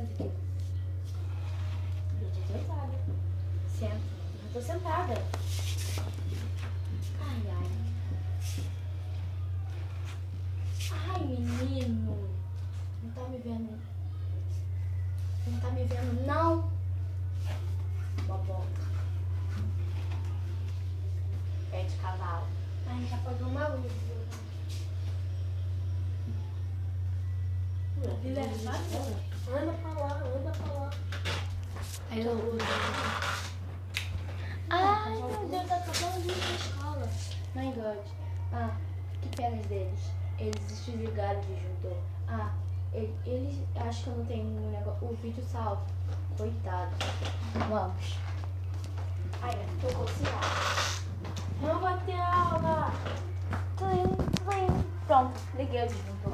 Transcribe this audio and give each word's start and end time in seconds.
senta 0.00 0.24
aqui. 0.24 0.30
Eu 2.20 2.30
tô 2.30 2.40
sentada. 2.52 2.98
Senta. 3.78 4.00
Eu 4.42 4.52
tô 4.52 4.60
sentada. 4.60 5.14
Ai, 7.20 7.42
ai. 7.48 7.70
Ai, 10.92 11.24
menino. 11.26 12.30
Não 13.02 13.10
tá 13.10 13.28
me 13.28 13.38
vendo. 13.38 13.78
Não 15.46 15.60
tá 15.60 15.70
me 15.70 15.84
vendo, 15.84 16.26
não. 16.26 16.70
Boboca. 18.26 18.80
É 21.72 21.82
de 21.82 21.96
cavalo. 21.96 22.59
Ele 28.02 28.38
é 28.40 28.48
fácil. 28.48 29.16
Anda 29.48 29.72
pra 29.72 29.90
lá, 29.92 30.14
anda 30.16 30.50
pra 30.50 30.72
lá. 30.74 30.90
Aí 32.10 32.24
eu. 32.24 32.58
Ai, 34.70 35.10
meu 35.16 35.48
Deus, 35.48 35.66
tá 35.68 35.76
acabando 35.76 36.22
de 36.22 36.28
ir 36.28 36.34
pra 36.34 36.54
escola. 36.54 37.08
My 37.54 37.72
God. 37.72 37.98
Ah, 38.52 38.70
que 39.20 39.28
penas 39.36 39.66
deles. 39.66 40.00
Eles 40.38 40.62
se 40.66 40.90
desligaram 40.92 41.40
de 41.40 41.48
junto. 41.48 41.96
Ah, 42.28 42.50
ele- 42.92 43.14
eles 43.26 43.58
acham 43.76 43.92
que 44.04 44.08
eu 44.10 44.16
não 44.18 44.24
tenho 44.26 44.44
um 44.46 44.70
negócio. 44.70 45.08
O 45.08 45.16
vídeo 45.16 45.44
salvo. 45.50 45.82
Coitado. 46.38 46.90
Vamos. 47.68 48.18
Ai, 49.42 49.58
tô 49.80 49.88
cocinhando. 49.88 51.00
Não 51.60 51.80
vai 51.80 51.98
ter 52.06 52.18
aula. 52.20 52.90
Pronto, 55.06 55.34
liguei 55.56 55.82
o 55.84 55.88
disjuntor. 55.88 56.20